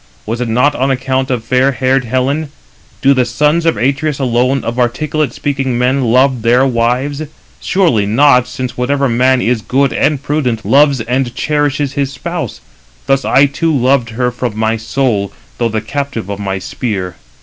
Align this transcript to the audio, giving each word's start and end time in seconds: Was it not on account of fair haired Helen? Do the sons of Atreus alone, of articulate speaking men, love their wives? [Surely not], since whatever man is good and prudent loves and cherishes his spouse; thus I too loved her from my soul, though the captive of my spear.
Was 0.25 0.41
it 0.41 0.49
not 0.49 0.73
on 0.73 0.89
account 0.89 1.29
of 1.29 1.43
fair 1.43 1.73
haired 1.73 2.05
Helen? 2.05 2.49
Do 3.03 3.13
the 3.13 3.23
sons 3.23 3.67
of 3.67 3.77
Atreus 3.77 4.17
alone, 4.17 4.63
of 4.63 4.79
articulate 4.79 5.31
speaking 5.31 5.77
men, 5.77 6.05
love 6.05 6.41
their 6.41 6.65
wives? 6.65 7.21
[Surely 7.59 8.07
not], 8.07 8.47
since 8.47 8.75
whatever 8.75 9.07
man 9.07 9.43
is 9.43 9.61
good 9.61 9.93
and 9.93 10.23
prudent 10.23 10.65
loves 10.65 11.01
and 11.01 11.35
cherishes 11.35 11.93
his 11.93 12.11
spouse; 12.13 12.61
thus 13.05 13.23
I 13.23 13.45
too 13.45 13.71
loved 13.77 14.09
her 14.09 14.31
from 14.31 14.57
my 14.57 14.75
soul, 14.75 15.33
though 15.59 15.69
the 15.69 15.81
captive 15.81 16.29
of 16.31 16.39
my 16.39 16.57
spear. 16.57 17.17